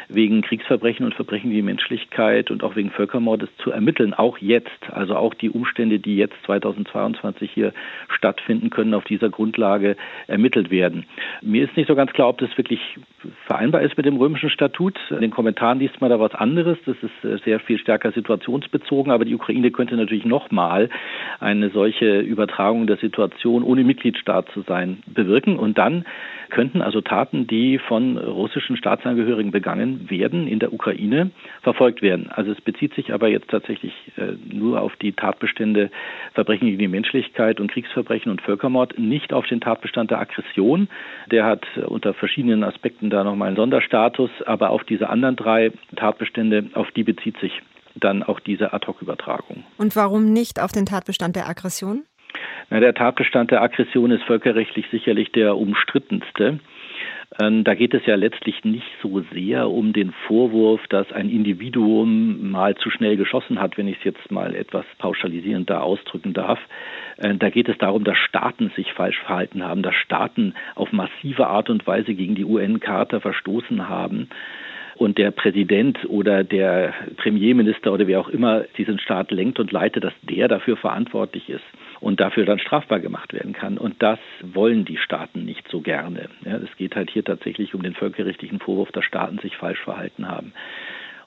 [0.08, 4.90] wegen Kriegsverbrechen und Verbrechen die Menschlichkeit und auch wegen Völkermordes zu ermitteln, auch jetzt.
[4.90, 7.72] Also auch die Umstände, die jetzt 2022 hier
[8.08, 11.04] stattfinden, können auf dieser Grundlage ermittelt werden.
[11.42, 12.80] Mir ist nicht so ganz klar, ob das wirklich
[13.46, 14.98] vereinbar ist mit dem römischen Statut.
[15.10, 16.78] In den Kommentaren liest man da was anderes.
[16.86, 20.88] Das ist äh, sehr viel stärker situationsbezogen, aber die Ukraine könnte natürlich nochmal
[21.40, 25.58] eine solche Übertragung der Situation, ohne Mitgliedstaat zu sein, bewirken.
[25.58, 26.04] Und dann
[26.50, 31.30] könnten also Taten, die von russischen Staatsangehörigen begangen werden in der Ukraine,
[31.62, 32.30] verfolgt werden.
[32.30, 35.90] Also es bezieht sich aber jetzt tatsächlich äh, nur auf die Tatbestände
[36.34, 40.88] Verbrechen gegen die Menschlichkeit und Kriegsverbrechen und Völkermord, nicht auf den Tatbestand der Aggression.
[41.30, 45.72] Der hat äh, unter verschiedenen Aspekten da nochmal einen Sonderstatus, aber auf diese anderen drei
[45.96, 47.52] Tatbestände, auf die bezieht sich
[47.94, 49.64] dann auch diese Ad-Hoc-Übertragung.
[49.76, 52.04] Und warum nicht auf den Tatbestand der Aggression?
[52.70, 56.60] Na, der Tatbestand der Aggression ist völkerrechtlich sicherlich der umstrittenste.
[57.40, 62.50] Ähm, da geht es ja letztlich nicht so sehr um den Vorwurf, dass ein Individuum
[62.50, 66.58] mal zu schnell geschossen hat, wenn ich es jetzt mal etwas pauschalisierend da ausdrücken darf.
[67.18, 71.46] Äh, da geht es darum, dass Staaten sich falsch verhalten haben, dass Staaten auf massive
[71.46, 74.28] Art und Weise gegen die UN-Charta verstoßen haben
[74.96, 80.02] und der Präsident oder der Premierminister oder wer auch immer diesen Staat lenkt und leitet,
[80.02, 81.64] dass der dafür verantwortlich ist
[82.00, 83.78] und dafür dann strafbar gemacht werden kann.
[83.78, 86.28] Und das wollen die Staaten nicht so gerne.
[86.44, 90.28] Ja, es geht halt hier tatsächlich um den völkerrechtlichen Vorwurf, dass Staaten sich falsch verhalten
[90.28, 90.52] haben.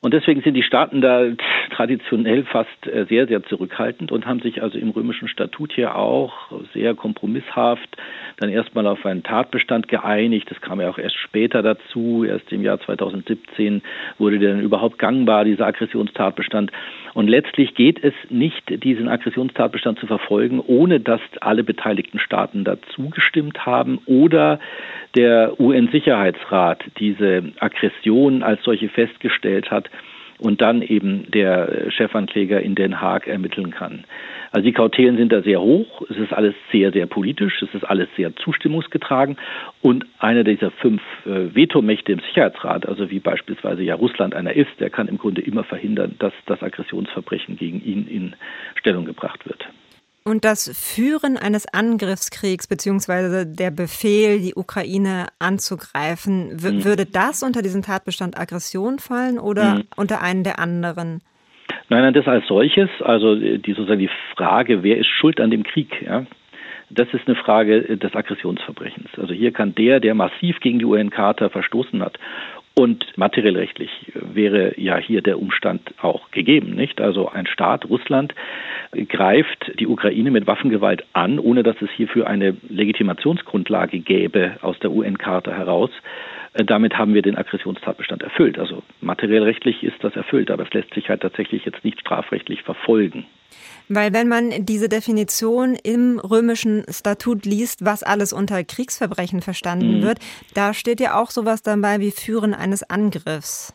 [0.03, 1.27] Und deswegen sind die Staaten da
[1.75, 6.33] traditionell fast äh, sehr, sehr zurückhaltend und haben sich also im römischen Statut hier auch
[6.73, 7.97] sehr kompromisshaft
[8.37, 10.49] dann erstmal auf einen Tatbestand geeinigt.
[10.49, 12.25] Das kam ja auch erst später dazu.
[12.27, 13.83] Erst im Jahr 2017
[14.17, 16.71] wurde der dann überhaupt gangbar, dieser Aggressionstatbestand.
[17.13, 23.09] Und letztlich geht es nicht, diesen Aggressionstatbestand zu verfolgen, ohne dass alle beteiligten Staaten dazu
[23.09, 24.59] gestimmt haben oder
[25.15, 29.89] der UN-Sicherheitsrat diese Aggression als solche festgestellt hat
[30.41, 34.05] und dann eben der Chefankläger in Den Haag ermitteln kann.
[34.51, 36.01] Also die Kautelen sind da sehr hoch.
[36.09, 37.61] Es ist alles sehr, sehr politisch.
[37.61, 39.37] Es ist alles sehr zustimmungsgetragen.
[39.81, 44.71] Und einer dieser fünf äh, Vetomächte im Sicherheitsrat, also wie beispielsweise ja Russland einer ist,
[44.79, 48.35] der kann im Grunde immer verhindern, dass das Aggressionsverbrechen gegen ihn in
[48.75, 49.69] Stellung gebracht wird.
[50.23, 56.83] Und das Führen eines Angriffskriegs beziehungsweise der Befehl, die Ukraine anzugreifen, mhm.
[56.85, 59.83] würde das unter diesen Tatbestand Aggression fallen oder mhm.
[59.95, 61.21] unter einen der anderen?
[61.89, 65.63] Nein, nein, das als solches, also die sozusagen die Frage, wer ist schuld an dem
[65.63, 66.25] Krieg, ja,
[66.91, 69.09] das ist eine Frage des Aggressionsverbrechens.
[69.17, 72.19] Also hier kann der, der massiv gegen die UN-Charta verstoßen hat
[72.73, 77.01] und materiell rechtlich wäre ja hier der Umstand auch gegeben, nicht?
[77.01, 78.33] Also ein Staat, Russland,
[79.09, 84.91] greift die Ukraine mit Waffengewalt an, ohne dass es hierfür eine Legitimationsgrundlage gäbe aus der
[84.91, 85.91] UN-Charta heraus.
[86.53, 88.59] Äh, damit haben wir den Aggressionstatbestand erfüllt.
[88.59, 92.63] Also materiell rechtlich ist das erfüllt, aber es lässt sich halt tatsächlich jetzt nicht strafrechtlich
[92.63, 93.25] verfolgen.
[93.89, 100.03] Weil wenn man diese Definition im römischen Statut liest, was alles unter Kriegsverbrechen verstanden mhm.
[100.03, 100.19] wird,
[100.53, 103.73] da steht ja auch sowas dabei wie Führen eines Angriffs.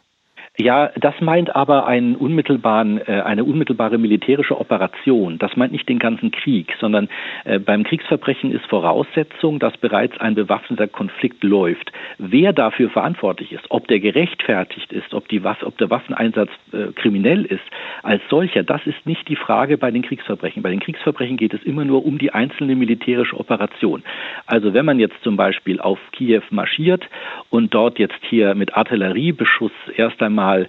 [0.58, 5.36] Ja, das meint aber einen unmittelbaren, äh, eine unmittelbare militärische Operation.
[5.38, 7.10] Das meint nicht den ganzen Krieg, sondern
[7.44, 11.92] äh, beim Kriegsverbrechen ist Voraussetzung, dass bereits ein bewaffneter Konflikt läuft.
[12.16, 16.86] Wer dafür verantwortlich ist, ob der gerechtfertigt ist, ob, die Waffe, ob der Waffeneinsatz äh,
[16.94, 17.64] kriminell ist,
[18.02, 20.62] als solcher, das ist nicht die Frage bei den Kriegsverbrechen.
[20.62, 24.02] Bei den Kriegsverbrechen geht es immer nur um die einzelne militärische Operation.
[24.46, 27.06] Also wenn man jetzt zum Beispiel auf Kiew marschiert
[27.50, 30.68] und dort jetzt hier mit Artilleriebeschuss erst einmal mal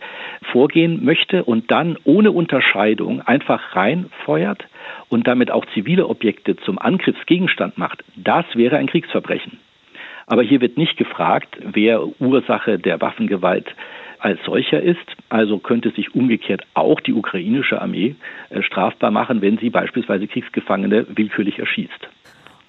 [0.51, 4.65] vorgehen möchte und dann ohne Unterscheidung einfach reinfeuert
[5.09, 9.59] und damit auch zivile Objekte zum Angriffsgegenstand macht, das wäre ein Kriegsverbrechen.
[10.25, 13.67] Aber hier wird nicht gefragt, wer Ursache der Waffengewalt
[14.19, 15.07] als solcher ist.
[15.29, 18.15] Also könnte sich umgekehrt auch die ukrainische Armee
[18.49, 22.09] äh, strafbar machen, wenn sie beispielsweise Kriegsgefangene willkürlich erschießt.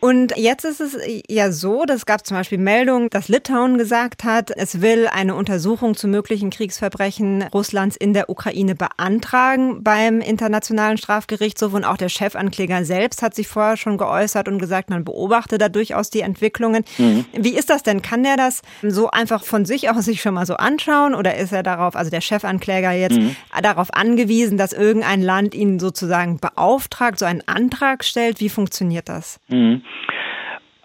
[0.01, 0.97] Und jetzt ist es
[1.29, 5.97] ja so, das gab zum Beispiel Meldungen, dass Litauen gesagt hat, es will eine Untersuchung
[5.97, 11.75] zu möglichen Kriegsverbrechen Russlands in der Ukraine beantragen beim Internationalen Strafgerichtshof.
[11.75, 15.69] Und auch der Chefankläger selbst hat sich vorher schon geäußert und gesagt, man beobachte da
[15.69, 16.85] durchaus die Entwicklungen.
[16.97, 17.25] Mhm.
[17.33, 18.01] Wie ist das denn?
[18.01, 21.17] Kann der das so einfach von sich aus sich schon mal so anschauen?
[21.17, 23.35] Oder ist er darauf, also der Chefankläger jetzt, mhm.
[23.63, 28.39] darauf angewiesen, dass irgendein Land ihn sozusagen beauftragt, so einen Antrag stellt?
[28.39, 29.41] Wie funktioniert das?
[29.49, 29.83] Mhm.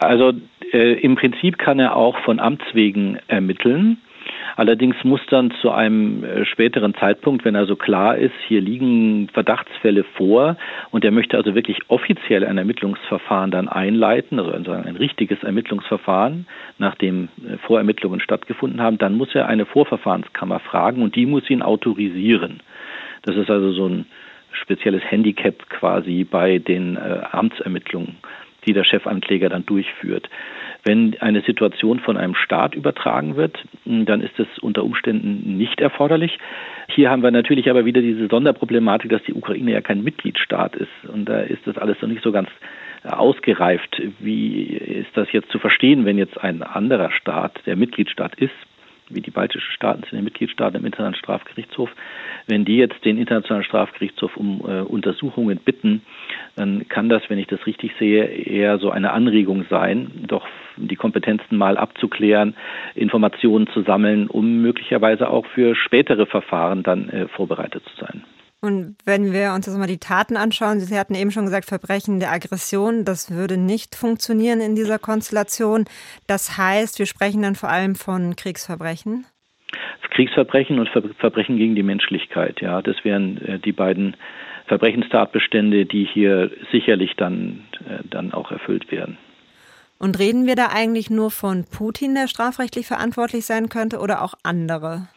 [0.06, 0.34] Also
[0.72, 3.98] äh, im Prinzip kann er auch von Amts wegen ermitteln.
[4.56, 10.04] Allerdings muss dann zu einem äh, späteren Zeitpunkt, wenn also klar ist, hier liegen Verdachtsfälle
[10.04, 10.58] vor
[10.92, 16.46] und er möchte also wirklich offiziell ein Ermittlungsverfahren dann einleiten, also ein, richtiges Ermittlungsverfahren,
[16.78, 21.62] nachdem äh, Vorermittlungen stattgefunden haben, dann muss er eine Vorverfahrenskammer fragen und die muss ihn
[21.62, 22.62] autorisieren.
[23.24, 24.06] Das ist also so ein
[24.52, 28.18] spezielles Handicap quasi bei den äh, Amtsermittlungen
[28.66, 30.30] die der Chefankläger dann durchführt.
[30.84, 36.38] Wenn eine Situation von einem Staat übertragen wird, dann ist das unter Umständen nicht erforderlich.
[36.90, 40.92] Hier haben wir natürlich aber wieder diese Sonderproblematik, dass die Ukraine ja kein Mitgliedstaat ist.
[41.12, 42.50] Und da ist das alles noch nicht so ganz
[43.04, 44.02] ausgereift.
[44.20, 48.54] Wie ist das jetzt zu verstehen, wenn jetzt ein anderer Staat, der Mitgliedstaat ist,
[49.14, 51.90] wie die baltischen Staaten sind die Mitgliedstaaten im Internationalen Strafgerichtshof,
[52.48, 56.02] wenn die jetzt den Internationalen Strafgerichtshof um äh, Untersuchungen bitten,
[56.56, 60.46] dann kann das, wenn ich das richtig sehe, eher so eine Anregung sein, doch
[60.78, 62.56] die Kompetenzen mal abzuklären,
[62.96, 68.24] Informationen zu sammeln, um möglicherweise auch für spätere Verfahren dann äh, vorbereitet zu sein.
[68.64, 72.22] Und wenn wir uns jetzt mal die Taten anschauen, Sie hatten eben schon gesagt, Verbrechen
[72.22, 75.84] der Aggression, das würde nicht funktionieren in dieser Konstellation.
[76.28, 79.26] Das heißt, wir sprechen dann vor allem von Kriegsverbrechen?
[80.12, 80.88] Kriegsverbrechen und
[81.20, 84.16] Verbrechen gegen die Menschlichkeit, ja, das wären äh, die beiden
[84.68, 89.18] Verbrechenstatbestände, die hier sicherlich dann, äh, dann auch erfüllt werden.
[90.00, 94.36] Und reden wir da eigentlich nur von Putin, der strafrechtlich verantwortlich sein könnte, oder auch
[94.44, 95.10] andere?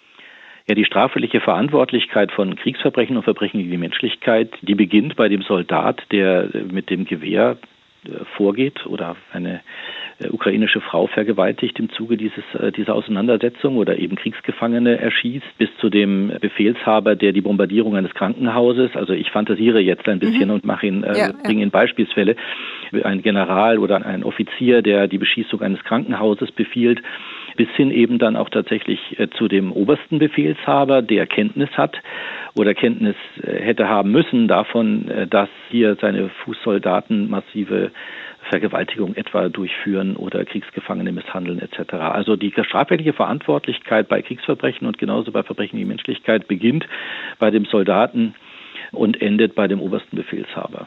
[0.69, 5.43] Ja, die strafrechtliche Verantwortlichkeit von Kriegsverbrechen und Verbrechen gegen die Menschlichkeit, die beginnt bei dem
[5.43, 7.57] Soldat, der mit dem Gewehr
[8.05, 9.61] äh, vorgeht oder eine
[10.19, 15.69] äh, ukrainische Frau vergewaltigt im Zuge dieses, äh, dieser Auseinandersetzung oder eben Kriegsgefangene erschießt, bis
[15.79, 20.55] zu dem Befehlshaber, der die Bombardierung eines Krankenhauses, also ich fantasiere jetzt ein bisschen mhm.
[20.55, 22.35] und mache ihn, äh, ja, bringe in Beispielsfälle,
[23.05, 27.03] ein General oder ein Offizier, der die Beschießung eines Krankenhauses befiehlt,
[27.57, 31.97] bis hin eben dann auch tatsächlich äh, zu dem obersten Befehlshaber, der Kenntnis hat
[32.55, 37.91] oder Kenntnis äh, hätte haben müssen davon, äh, dass hier seine Fußsoldaten massive
[38.51, 41.95] Vergewaltigung etwa durchführen oder Kriegsgefangene misshandeln etc.
[41.95, 46.87] Also die strafrechtliche Verantwortlichkeit bei Kriegsverbrechen und genauso bei Verbrechen gegen Menschlichkeit beginnt
[47.39, 48.35] bei dem Soldaten
[48.93, 50.87] und endet bei dem obersten Befehlshaber.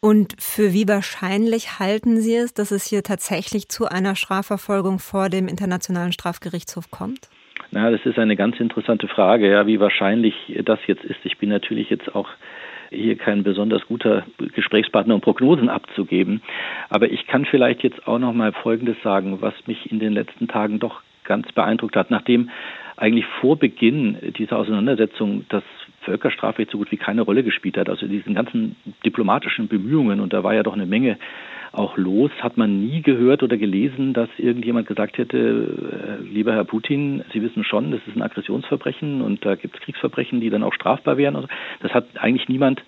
[0.00, 5.28] Und für wie wahrscheinlich halten Sie es, dass es hier tatsächlich zu einer Strafverfolgung vor
[5.28, 7.28] dem Internationalen Strafgerichtshof kommt?
[7.70, 10.34] Na, das ist eine ganz interessante Frage, ja, wie wahrscheinlich
[10.64, 11.18] das jetzt ist.
[11.24, 12.28] Ich bin natürlich jetzt auch
[12.90, 16.42] hier kein besonders guter Gesprächspartner, um Prognosen abzugeben.
[16.88, 20.48] Aber ich kann vielleicht jetzt auch noch mal Folgendes sagen, was mich in den letzten
[20.48, 22.10] Tagen doch ganz beeindruckt hat.
[22.10, 22.50] Nachdem
[22.96, 25.64] eigentlich vor Beginn dieser Auseinandersetzung das
[26.08, 27.88] Völkerstrafrecht so gut wie keine Rolle gespielt hat.
[27.88, 31.18] Also diesen ganzen diplomatischen Bemühungen, und da war ja doch eine Menge
[31.72, 36.64] auch los, hat man nie gehört oder gelesen, dass irgendjemand gesagt hätte, äh, lieber Herr
[36.64, 40.62] Putin, Sie wissen schon, das ist ein Aggressionsverbrechen und da gibt es Kriegsverbrechen, die dann
[40.62, 41.46] auch strafbar wären.
[41.80, 42.82] Das hat eigentlich niemand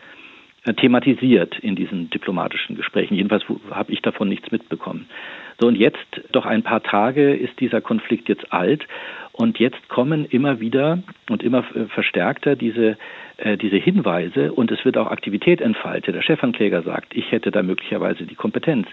[0.65, 3.15] äh, thematisiert in diesen diplomatischen Gesprächen.
[3.15, 5.07] Jedenfalls habe ich davon nichts mitbekommen.
[5.61, 8.87] So, und jetzt, doch ein paar Tage, ist dieser Konflikt jetzt alt
[9.33, 12.97] und jetzt kommen immer wieder und immer äh, verstärkter diese,
[13.37, 16.15] äh, diese Hinweise und es wird auch Aktivität entfaltet.
[16.15, 18.89] Der Chefankläger sagt, ich hätte da möglicherweise die Kompetenz.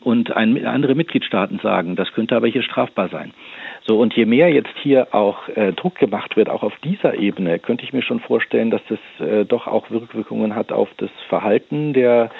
[0.00, 3.32] Und ein, andere Mitgliedstaaten sagen, das könnte aber hier strafbar sein.
[3.86, 7.58] So, und je mehr jetzt hier auch äh, Druck gemacht wird, auch auf dieser Ebene,
[7.58, 11.92] könnte ich mir schon vorstellen, dass das äh, doch auch Wirkungen hat auf das Verhalten
[11.92, 12.30] der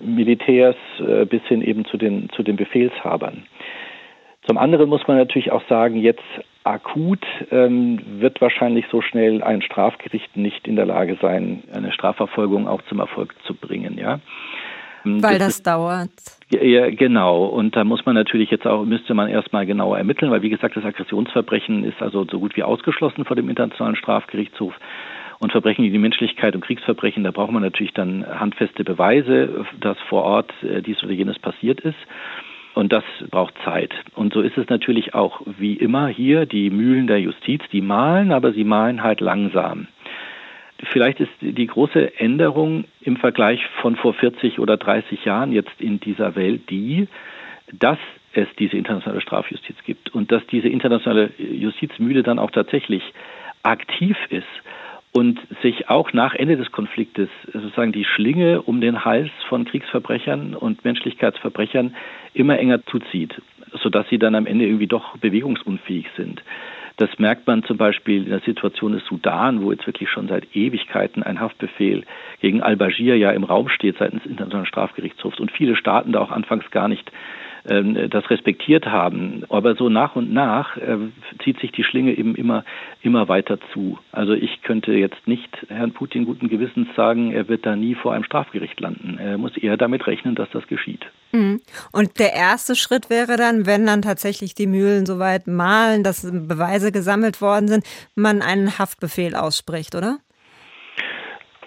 [0.00, 3.44] Militärs äh, bis hin eben zu den, zu den Befehlshabern.
[4.46, 6.22] Zum anderen muss man natürlich auch sagen, jetzt
[6.64, 12.68] akut ähm, wird wahrscheinlich so schnell ein Strafgericht nicht in der Lage sein, eine Strafverfolgung
[12.68, 14.20] auch zum Erfolg zu bringen, ja.
[15.04, 16.10] Ähm, weil das, das dauert.
[16.50, 17.46] Ja, genau.
[17.46, 20.76] Und da muss man natürlich jetzt auch, müsste man erstmal genauer ermitteln, weil wie gesagt,
[20.76, 24.74] das Aggressionsverbrechen ist also so gut wie ausgeschlossen vor dem Internationalen Strafgerichtshof.
[25.44, 29.98] Und Verbrechen gegen die Menschlichkeit und Kriegsverbrechen, da braucht man natürlich dann handfeste Beweise, dass
[30.08, 31.98] vor Ort äh, dies oder jenes passiert ist.
[32.72, 33.92] Und das braucht Zeit.
[34.14, 38.32] Und so ist es natürlich auch wie immer hier, die Mühlen der Justiz, die malen,
[38.32, 39.86] aber sie malen halt langsam.
[40.82, 46.00] Vielleicht ist die große Änderung im Vergleich von vor 40 oder 30 Jahren jetzt in
[46.00, 47.06] dieser Welt die,
[47.70, 47.98] dass
[48.32, 53.02] es diese internationale Strafjustiz gibt und dass diese internationale Justizmühle dann auch tatsächlich
[53.62, 54.46] aktiv ist
[55.16, 60.54] und sich auch nach Ende des Konfliktes sozusagen die Schlinge um den Hals von Kriegsverbrechern
[60.54, 61.94] und Menschlichkeitsverbrechern
[62.34, 63.40] immer enger zuzieht,
[63.80, 66.42] sodass sie dann am Ende irgendwie doch bewegungsunfähig sind.
[66.96, 70.54] Das merkt man zum Beispiel in der Situation des Sudan, wo jetzt wirklich schon seit
[70.54, 72.04] Ewigkeiten ein Haftbefehl
[72.40, 76.30] gegen al-Bashir ja im Raum steht seitens des Internationalen Strafgerichtshofs und viele Staaten da auch
[76.30, 77.10] anfangs gar nicht
[77.64, 79.44] das respektiert haben.
[79.48, 80.98] Aber so nach und nach äh,
[81.42, 82.64] zieht sich die Schlinge eben immer,
[83.02, 83.98] immer weiter zu.
[84.12, 88.12] Also ich könnte jetzt nicht Herrn Putin guten Gewissens sagen, er wird da nie vor
[88.12, 89.18] einem Strafgericht landen.
[89.18, 91.06] Er muss eher damit rechnen, dass das geschieht.
[91.32, 91.62] Mhm.
[91.90, 96.92] Und der erste Schritt wäre dann, wenn dann tatsächlich die Mühlen soweit malen, dass Beweise
[96.92, 100.18] gesammelt worden sind, man einen Haftbefehl ausspricht, oder?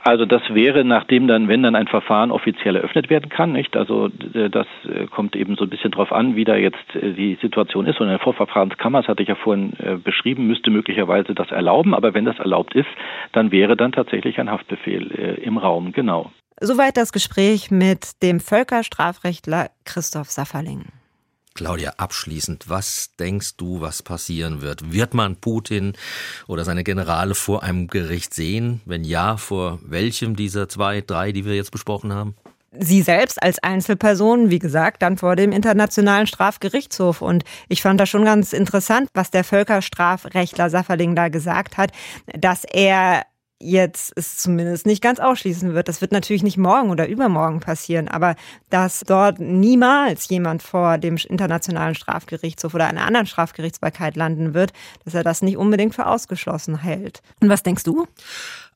[0.07, 3.75] Also das wäre, nachdem dann, wenn dann ein Verfahren offiziell eröffnet werden kann, nicht?
[3.75, 7.11] Also äh, das äh, kommt eben so ein bisschen drauf an, wie da jetzt äh,
[7.11, 7.99] die Situation ist.
[7.99, 9.73] Und eine Vorverfahrenskammer, das hatte ich ja vorhin
[10.05, 11.93] beschrieben, müsste möglicherweise das erlauben.
[11.93, 12.87] Aber wenn das erlaubt ist,
[13.33, 16.31] dann wäre dann tatsächlich ein Haftbefehl im Raum, genau.
[16.61, 20.85] Soweit das Gespräch mit dem Völkerstrafrechtler Christoph Safferling.
[21.57, 24.93] Claudia, abschließend, was denkst du, was passieren wird?
[24.93, 25.93] Wird man Putin
[26.45, 28.81] oder seine Generale vor einem Gericht sehen?
[28.85, 32.35] Wenn ja, vor welchem dieser zwei, drei, die wir jetzt besprochen haben?
[32.79, 37.23] Sie selbst als Einzelperson, wie gesagt, dann vor dem Internationalen Strafgerichtshof.
[37.23, 41.91] Und ich fand das schon ganz interessant, was der Völkerstrafrechtler Safferling da gesagt hat,
[42.37, 43.23] dass er
[43.59, 45.87] jetzt es zumindest nicht ganz ausschließen wird.
[45.87, 48.35] Das wird natürlich nicht morgen oder übermorgen passieren, aber
[48.69, 54.73] dass dort niemals jemand vor dem Internationalen Strafgerichtshof oder einer anderen Strafgerichtsbarkeit landen wird,
[55.05, 57.21] dass er das nicht unbedingt für ausgeschlossen hält.
[57.41, 58.07] Und was denkst du?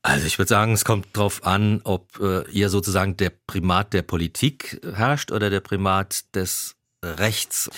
[0.02, 4.02] Also ich würde sagen, es kommt darauf an, ob äh, ihr sozusagen der Primat der
[4.02, 7.70] Politik herrscht oder der Primat des Rechts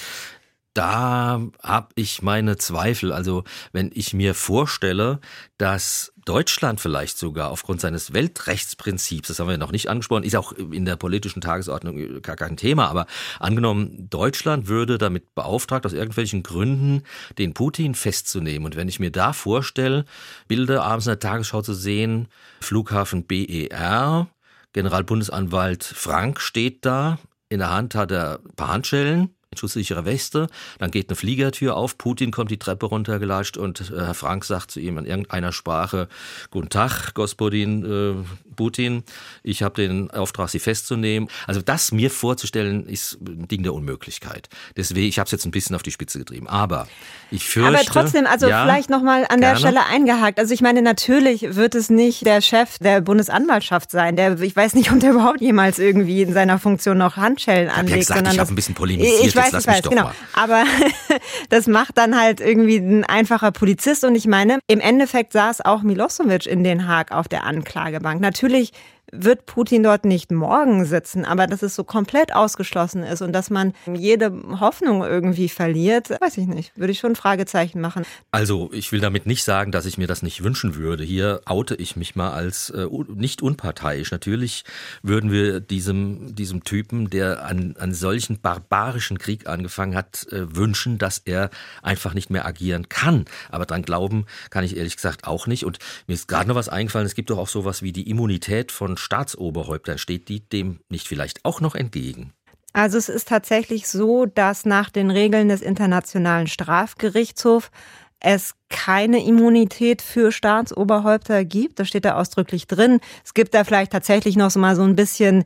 [0.75, 3.13] da habe ich meine Zweifel.
[3.13, 5.21] Also wenn ich mir vorstelle,
[5.57, 10.53] dass Deutschland vielleicht sogar aufgrund seines Weltrechtsprinzips, das haben wir noch nicht angesprochen, ist auch
[10.53, 13.07] in der politischen Tagesordnung gar kein Thema, aber
[13.39, 17.03] angenommen, Deutschland würde damit beauftragt, aus irgendwelchen Gründen
[17.39, 18.67] den Putin festzunehmen.
[18.67, 20.05] Und wenn ich mir da vorstelle,
[20.49, 22.29] Bilder abends in der Tagesschau zu sehen,
[22.61, 24.29] Flughafen BER,
[24.73, 30.91] Generalbundesanwalt Frank steht da, in der Hand hat er ein paar Handschellen, schusssichere Weste, dann
[30.91, 34.81] geht eine Fliegertür auf, Putin kommt die Treppe runtergelatscht und äh, Herr Frank sagt zu
[34.81, 36.09] ihm in irgendeiner Sprache,
[36.51, 39.03] Guten Tag, Gospodin äh, Putin,
[39.43, 41.29] ich habe den Auftrag, Sie festzunehmen.
[41.47, 44.49] Also das mir vorzustellen, ist ein Ding der Unmöglichkeit.
[44.77, 46.87] Deswegen, ich habe es jetzt ein bisschen auf die Spitze getrieben, aber
[47.31, 47.77] ich fürchte...
[47.77, 49.55] Aber trotzdem, also ja, vielleicht nochmal an gerne.
[49.55, 50.39] der Stelle eingehakt.
[50.39, 54.75] Also ich meine, natürlich wird es nicht der Chef der Bundesanwaltschaft sein, der, ich weiß
[54.75, 58.03] nicht, ob der überhaupt jemals irgendwie in seiner Funktion noch Handschellen anlegt.
[58.03, 60.05] Ich habe gesagt, ich habe ein bisschen polemisiert weiß, ich weiß, genau.
[60.05, 60.15] Mal.
[60.35, 60.65] Aber
[61.49, 64.05] das macht dann halt irgendwie ein einfacher Polizist.
[64.05, 68.21] Und ich meine, im Endeffekt saß auch Milosevic in Den Haag auf der Anklagebank.
[68.21, 68.73] Natürlich
[69.17, 73.51] wird Putin dort nicht morgen sitzen, aber dass es so komplett ausgeschlossen ist und dass
[73.51, 76.77] man jede Hoffnung irgendwie verliert, weiß ich nicht.
[76.77, 78.05] Würde ich schon ein Fragezeichen machen.
[78.31, 81.05] Also ich will damit nicht sagen, dass ich mir das nicht wünschen würde.
[81.05, 84.11] Hier oute ich mich mal als äh, nicht unparteiisch.
[84.11, 84.65] Natürlich
[85.03, 90.99] würden wir diesem, diesem Typen, der an, an solchen barbarischen Krieg angefangen hat, äh, wünschen,
[90.99, 91.51] dass er
[91.83, 93.25] einfach nicht mehr agieren kann.
[93.51, 95.65] Aber dran glauben kann ich ehrlich gesagt auch nicht.
[95.65, 98.73] Und mir ist gerade noch was eingefallen, es gibt doch auch sowas wie die Immunität
[98.73, 102.33] von Staatsoberhäuptern steht die dem nicht vielleicht auch noch entgegen?
[102.73, 107.71] Also es ist tatsächlich so, dass nach den Regeln des Internationalen Strafgerichtshofs
[108.19, 111.79] es keine Immunität für Staatsoberhäupter gibt.
[111.79, 113.01] Das steht da ausdrücklich drin.
[113.25, 115.45] Es gibt da vielleicht tatsächlich noch so mal so ein bisschen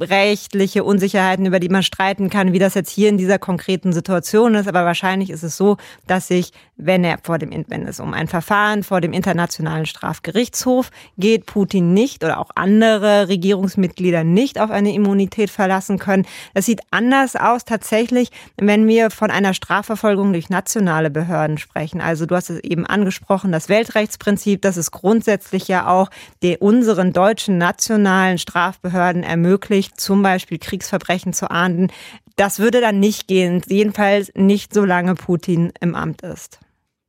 [0.00, 4.54] rechtliche Unsicherheiten, über die man streiten kann, wie das jetzt hier in dieser konkreten Situation
[4.54, 4.66] ist.
[4.66, 8.28] Aber wahrscheinlich ist es so, dass sich, wenn er vor dem, wenn es um ein
[8.28, 14.92] Verfahren vor dem Internationalen Strafgerichtshof geht, Putin nicht oder auch andere Regierungsmitglieder nicht auf eine
[14.92, 16.26] Immunität verlassen können.
[16.54, 22.00] Das sieht anders aus tatsächlich, wenn wir von einer Strafverfolgung durch nationale Behörden sprechen.
[22.00, 26.10] Also du hast es eben angesprochen, das Weltrechtsprinzip, das es grundsätzlich ja auch
[26.42, 31.88] der unseren deutschen nationalen Strafbehörden ermöglicht, zum Beispiel Kriegsverbrechen zu ahnden.
[32.36, 36.58] Das würde dann nicht gehen, jedenfalls nicht solange Putin im Amt ist.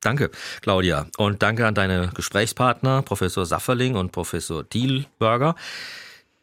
[0.01, 0.29] Danke,
[0.61, 1.07] Claudia.
[1.17, 5.55] Und danke an deine Gesprächspartner, Professor Safferling und Professor Thielberger.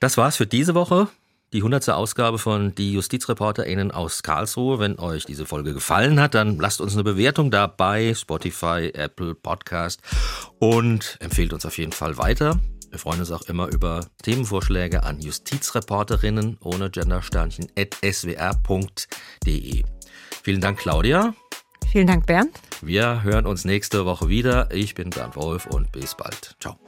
[0.01, 1.09] Das war's für diese Woche
[1.53, 1.91] die 100.
[1.91, 4.79] Ausgabe von Die JustizreporterInnen aus Karlsruhe.
[4.79, 10.01] Wenn euch diese Folge gefallen hat, dann lasst uns eine Bewertung dabei, Spotify, Apple Podcast
[10.59, 12.59] und empfehlt uns auf jeden Fall weiter.
[12.91, 19.83] Wir freuen uns auch immer über Themenvorschläge an Justizreporterinnen ohne Gendersternchen at swr.de.
[20.43, 21.35] Vielen Dank, Claudia.
[21.91, 22.59] Vielen Dank, Bernd.
[22.81, 24.71] Wir hören uns nächste Woche wieder.
[24.73, 26.57] Ich bin Bernd Wolf und bis bald.
[26.61, 26.79] Ciao.